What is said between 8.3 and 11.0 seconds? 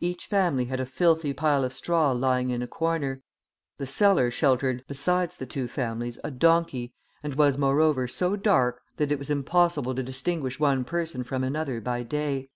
dark that it was impossible to distinguish one